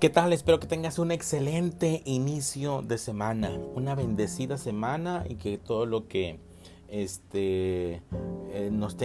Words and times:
¿Qué 0.00 0.08
tal? 0.08 0.32
Espero 0.32 0.58
que 0.58 0.66
tengas 0.66 0.98
un 0.98 1.10
excelente 1.10 2.00
inicio 2.06 2.80
de 2.80 2.96
semana, 2.96 3.50
una 3.74 3.94
bendecida 3.94 4.56
semana 4.56 5.26
y 5.28 5.34
que 5.34 5.58
todo 5.58 5.84
lo 5.84 6.08
que 6.08 6.40
este 6.88 8.02
eh, 8.50 8.70
nos 8.72 8.96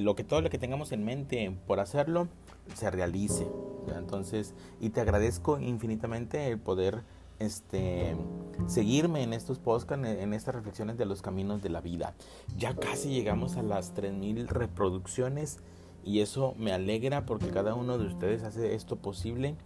lo 0.00 0.16
que 0.16 0.24
todo 0.24 0.40
lo 0.40 0.48
que 0.48 0.56
tengamos 0.56 0.90
en 0.92 1.04
mente 1.04 1.54
por 1.66 1.80
hacerlo 1.80 2.28
se 2.74 2.90
realice. 2.90 3.46
Entonces, 3.94 4.54
y 4.80 4.88
te 4.88 5.02
agradezco 5.02 5.60
infinitamente 5.60 6.48
el 6.48 6.58
poder 6.58 7.02
este 7.40 8.16
seguirme 8.68 9.24
en 9.24 9.34
estos 9.34 9.58
podcasts, 9.58 10.06
en 10.06 10.32
estas 10.32 10.54
reflexiones 10.54 10.96
de 10.96 11.04
los 11.04 11.20
caminos 11.20 11.60
de 11.60 11.68
la 11.68 11.82
vida. 11.82 12.14
Ya 12.56 12.74
casi 12.74 13.10
llegamos 13.10 13.58
a 13.58 13.62
las 13.62 13.92
3000 13.92 14.48
reproducciones 14.48 15.58
y 16.04 16.20
eso 16.20 16.54
me 16.56 16.72
alegra 16.72 17.26
porque 17.26 17.48
cada 17.48 17.74
uno 17.74 17.98
de 17.98 18.06
ustedes 18.06 18.44
hace 18.44 18.74
esto 18.74 18.96
posible 18.96 19.56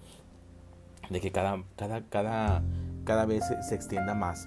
de 1.12 1.20
que 1.20 1.30
cada, 1.30 1.62
cada, 1.76 2.02
cada, 2.08 2.62
cada 3.04 3.26
vez 3.26 3.44
se, 3.68 3.74
extienda 3.74 4.14
más. 4.14 4.46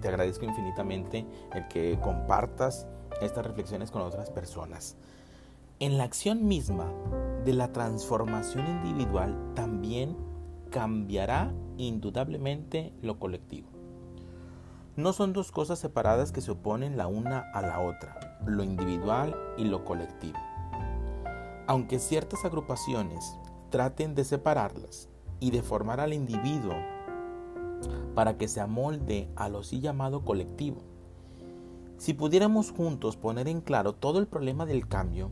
Te 0.00 0.08
agradezco 0.08 0.44
infinitamente 0.44 1.26
el 1.54 1.68
que 1.68 1.98
compartas 2.00 2.86
estas 3.20 3.44
reflexiones 3.44 3.90
con 3.90 4.02
otras 4.02 4.30
personas. 4.30 4.96
En 5.78 5.98
la 5.98 6.04
acción 6.04 6.46
misma 6.46 6.92
de 7.44 7.54
la 7.54 7.72
transformación 7.72 8.66
individual 8.66 9.52
también 9.54 10.16
cambiará 10.70 11.52
indudablemente 11.76 12.92
lo 13.02 13.18
colectivo. 13.18 13.68
No 14.96 15.12
son 15.12 15.32
dos 15.32 15.52
cosas 15.52 15.78
separadas 15.78 16.32
que 16.32 16.40
se 16.40 16.50
oponen 16.50 16.96
la 16.96 17.06
una 17.06 17.40
a 17.52 17.62
la 17.62 17.80
otra, 17.80 18.38
lo 18.46 18.62
individual 18.62 19.34
y 19.56 19.64
lo 19.64 19.84
colectivo. 19.84 20.38
Aunque 21.66 21.98
ciertas 21.98 22.44
agrupaciones 22.44 23.36
traten 23.70 24.14
de 24.14 24.24
separarlas, 24.24 25.09
y 25.40 25.50
de 25.50 25.62
formar 25.62 26.00
al 26.00 26.12
individuo 26.12 26.74
para 28.14 28.36
que 28.36 28.48
se 28.48 28.60
amolde 28.60 29.28
a 29.36 29.48
lo 29.48 29.62
sí 29.62 29.80
llamado 29.80 30.24
colectivo. 30.24 30.82
Si 31.96 32.14
pudiéramos 32.14 32.70
juntos 32.70 33.16
poner 33.16 33.48
en 33.48 33.60
claro 33.60 33.94
todo 33.94 34.18
el 34.18 34.26
problema 34.26 34.66
del 34.66 34.86
cambio, 34.86 35.30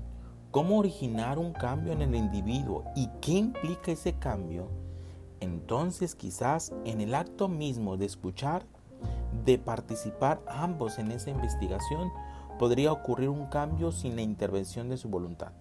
cómo 0.51 0.79
originar 0.79 1.39
un 1.39 1.53
cambio 1.53 1.93
en 1.93 2.03
el 2.03 2.15
individuo 2.15 2.85
y 2.97 3.09
qué 3.21 3.33
implica 3.33 3.93
ese 3.93 4.15
cambio, 4.15 4.69
entonces 5.41 6.15
quizás 6.15 6.73
en 6.85 7.01
el 7.01 7.15
acto 7.15 7.49
mismo 7.49 7.97
de 7.97 8.07
escuchar, 8.07 8.67
de 9.45 9.59
participar 9.59 10.43
ambos 10.49 10.99
en 10.99 11.13
esa 11.13 11.31
investigación, 11.31 12.11
podría 12.59 12.93
ocurrir 12.93 13.29
un 13.29 13.47
cambio 13.47 13.93
sin 13.93 14.17
la 14.17 14.23
intervención 14.23 14.89
de 14.89 14.97
su 14.97 15.09
voluntad. 15.09 15.53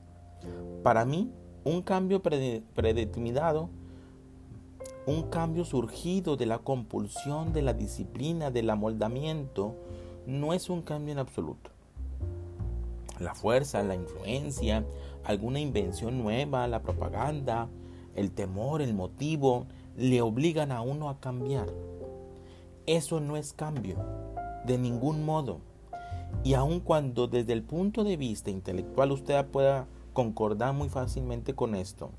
Para 0.83 1.05
mí, 1.05 1.31
un 1.63 1.81
cambio 1.81 2.21
predeterminado 2.21 3.69
un 5.07 5.23
cambio 5.23 5.63
surgido 5.63 6.35
de 6.35 6.45
la 6.45 6.59
compulsión, 6.59 7.53
de 7.53 7.61
la 7.61 7.73
disciplina, 7.73 8.51
del 8.51 8.69
amoldamiento, 8.69 9.73
no 10.25 10.53
es 10.53 10.69
un 10.69 10.81
cambio 10.81 11.13
en 11.13 11.19
absoluto. 11.19 11.71
La 13.17 13.33
fuerza, 13.33 13.81
la 13.83 13.95
influencia, 13.95 14.85
alguna 15.23 15.61
invención 15.61 16.21
nueva, 16.21 16.67
la 16.67 16.81
propaganda, 16.81 17.69
el 18.15 18.31
temor, 18.31 18.81
el 18.81 18.93
motivo, 18.93 19.65
le 19.95 20.21
obligan 20.21 20.73
a 20.73 20.81
uno 20.81 21.09
a 21.09 21.21
cambiar. 21.21 21.69
Eso 22.85 23.21
no 23.21 23.37
es 23.37 23.53
cambio, 23.53 23.95
de 24.65 24.77
ningún 24.77 25.23
modo. 25.23 25.61
Y 26.43 26.53
aun 26.53 26.81
cuando 26.81 27.27
desde 27.27 27.53
el 27.53 27.63
punto 27.63 28.03
de 28.03 28.17
vista 28.17 28.51
intelectual 28.51 29.13
usted 29.13 29.45
pueda 29.45 29.87
concordar 30.11 30.73
muy 30.73 30.89
fácilmente 30.89 31.55
con 31.55 31.75
esto, 31.75 32.11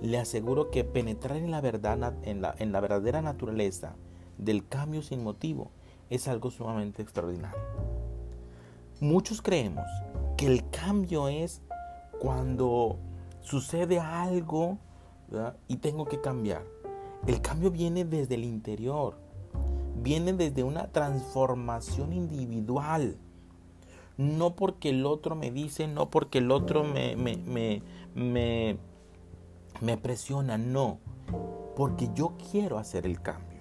le 0.00 0.18
aseguro 0.18 0.70
que 0.70 0.84
penetrar 0.84 1.36
en 1.36 1.50
la 1.50 1.60
verdad, 1.60 2.14
en 2.22 2.40
la, 2.40 2.54
en 2.58 2.72
la 2.72 2.80
verdadera 2.80 3.22
naturaleza 3.22 3.96
del 4.38 4.66
cambio 4.66 5.02
sin 5.02 5.22
motivo 5.22 5.70
es 6.08 6.26
algo 6.28 6.50
sumamente 6.50 7.02
extraordinario. 7.02 7.60
Muchos 9.00 9.40
creemos 9.42 9.86
que 10.36 10.46
el 10.46 10.68
cambio 10.70 11.28
es 11.28 11.62
cuando 12.18 12.98
sucede 13.40 13.98
algo 13.98 14.78
y 15.68 15.76
tengo 15.76 16.06
que 16.06 16.20
cambiar. 16.20 16.64
El 17.26 17.40
cambio 17.40 17.70
viene 17.70 18.04
desde 18.04 18.34
el 18.34 18.44
interior, 18.44 19.16
viene 20.02 20.32
desde 20.32 20.64
una 20.64 20.88
transformación 20.88 22.12
individual. 22.12 23.16
No 24.16 24.54
porque 24.54 24.90
el 24.90 25.06
otro 25.06 25.34
me 25.34 25.50
dice, 25.50 25.86
no 25.86 26.10
porque 26.10 26.38
el 26.38 26.50
otro 26.50 26.84
me, 26.84 27.16
me, 27.16 27.36
me, 27.36 27.82
me 28.14 28.76
me 29.80 29.96
presiona, 29.96 30.58
no, 30.58 30.98
porque 31.76 32.10
yo 32.14 32.34
quiero 32.50 32.78
hacer 32.78 33.06
el 33.06 33.20
cambio, 33.22 33.60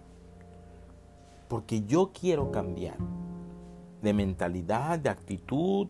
porque 1.47 1.83
yo 1.85 2.11
quiero 2.13 2.51
cambiar 2.51 2.97
de 4.01 4.13
mentalidad, 4.13 4.99
de 4.99 5.09
actitud, 5.09 5.87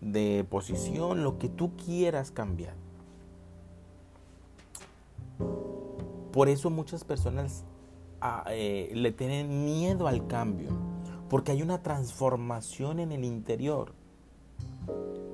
de 0.00 0.46
posición, 0.48 1.22
lo 1.22 1.38
que 1.38 1.48
tú 1.48 1.76
quieras 1.76 2.30
cambiar. 2.30 2.74
Por 6.32 6.48
eso 6.48 6.70
muchas 6.70 7.04
personas 7.04 7.64
ah, 8.20 8.44
eh, 8.50 8.90
le 8.94 9.12
tienen 9.12 9.64
miedo 9.64 10.06
al 10.06 10.26
cambio, 10.26 10.70
porque 11.28 11.52
hay 11.52 11.62
una 11.62 11.82
transformación 11.82 13.00
en 13.00 13.12
el 13.12 13.24
interior. 13.24 13.94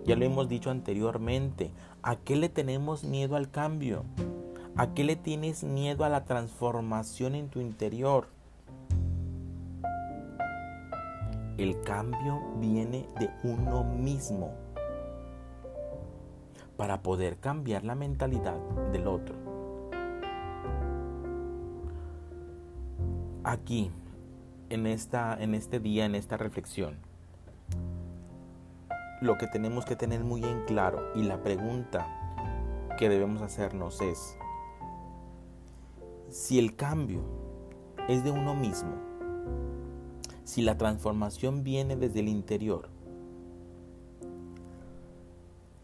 Ya 0.05 0.15
lo 0.17 0.25
hemos 0.25 0.49
dicho 0.49 0.71
anteriormente, 0.71 1.73
¿a 2.03 2.17
qué 2.17 2.37
le 2.37 2.49
tenemos 2.49 3.05
miedo 3.05 3.37
al 3.37 3.51
cambio? 3.51 4.05
¿A 4.77 4.95
qué 4.95 5.05
le 5.05 5.17
tienes 5.17 5.65
miedo 5.65 6.05
a 6.05 6.09
la 6.09 6.25
transformación 6.25 7.35
en 7.35 7.49
tu 7.49 7.61
interior? 7.61 8.29
El 11.59 11.81
cambio 11.81 12.41
viene 12.61 13.09
de 13.19 13.31
uno 13.43 13.83
mismo 13.83 14.53
para 16.77 17.03
poder 17.03 17.39
cambiar 17.39 17.85
la 17.85 17.95
mentalidad 17.95 18.59
del 18.93 19.07
otro. 19.07 19.35
Aquí, 23.43 23.91
en, 24.69 24.87
esta, 24.87 25.37
en 25.41 25.55
este 25.55 25.81
día, 25.81 26.05
en 26.05 26.15
esta 26.15 26.37
reflexión, 26.37 26.99
lo 29.21 29.39
que 29.39 29.47
tenemos 29.47 29.85
que 29.85 29.97
tener 29.97 30.25
muy 30.25 30.45
en 30.45 30.65
claro 30.65 31.13
y 31.15 31.23
la 31.23 31.43
pregunta 31.43 32.07
que 32.99 33.09
debemos 33.09 33.43
hacernos 33.43 34.01
es, 34.01 34.37
si 36.29 36.59
el 36.59 36.77
cambio 36.77 37.23
es 38.09 38.25
de 38.25 38.31
uno 38.31 38.55
mismo, 38.55 38.93
si 40.45 40.63
la 40.63 40.77
transformación 40.77 41.65
viene 41.65 41.97
desde 41.97 42.21
el 42.21 42.29
interior, 42.29 42.89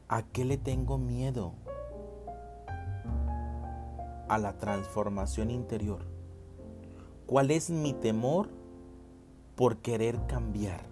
¿a 0.09 0.23
qué 0.23 0.45
le 0.45 0.59
tengo 0.59 0.99
miedo? 0.99 1.55
A 4.29 4.39
la 4.39 4.59
transformación 4.59 5.51
interior. 5.51 6.05
¿Cuál 7.27 7.51
es 7.51 7.71
mi 7.71 7.93
temor 7.93 8.51
por 9.57 9.79
querer 9.79 10.27
cambiar? 10.27 10.92